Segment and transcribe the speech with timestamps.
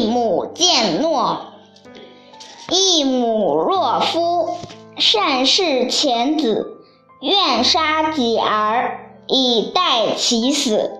[0.00, 1.46] 母见诺。
[2.70, 4.56] 一母若夫，
[4.96, 6.78] 善事前子，
[7.20, 10.92] 愿杀己儿以待其死。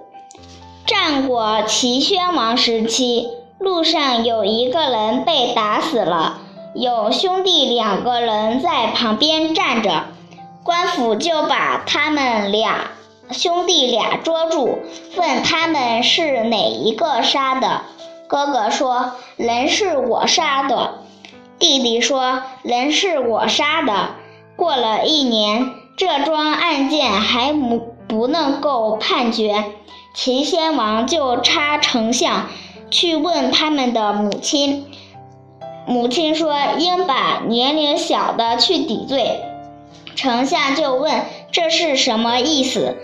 [0.87, 3.29] 战国齐宣王时期，
[3.59, 6.39] 路上有一个人被打死了，
[6.75, 10.05] 有兄弟两个人在旁边站着，
[10.63, 12.91] 官府就把他们俩
[13.31, 14.79] 兄弟俩捉住，
[15.17, 17.81] 问他们是哪一个杀的。
[18.27, 20.95] 哥哥说：“人是我杀的。”
[21.59, 24.11] 弟弟说：“人是我杀的。”
[24.57, 29.65] 过了一年，这桩案件还不不能够判决，
[30.15, 32.49] 秦先王就差丞相
[32.91, 34.87] 去问他们的母亲。
[35.87, 39.43] 母亲说：“应把年龄小的去抵罪。”
[40.17, 42.97] 丞相就问：“这是什么意思？”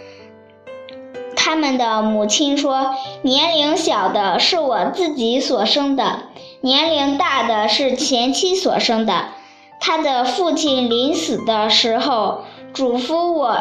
[1.42, 6.24] 他们的母亲说：“年龄小的是我自己所生的。”
[6.60, 9.28] 年龄大的是前妻所生的，
[9.80, 12.42] 他的父亲临死的时候
[12.74, 13.56] 嘱咐我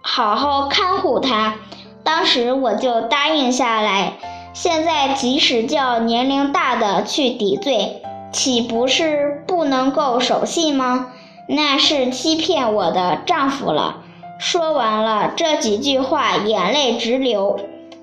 [0.00, 1.56] 好好看护他，
[2.04, 4.12] 当时我就答应下来。
[4.52, 11.08] 现在即使叫年龄大的去抵罪，岂不是不能够守信吗？
[11.48, 13.96] 那是欺骗我的丈夫了。
[14.46, 17.58] 说完了这几句话，眼泪直流，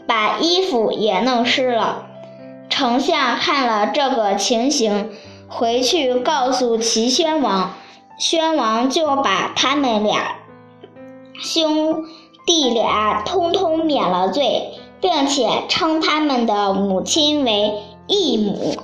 [0.08, 2.08] 把衣服也弄湿了。
[2.68, 5.12] 丞相看了这个情形，
[5.48, 7.76] 回去告诉齐宣王，
[8.18, 10.38] 宣王就把他们俩
[11.40, 12.06] 兄
[12.48, 17.72] 弟俩通通免了罪，并且称他们的母亲为
[18.08, 18.78] 义母。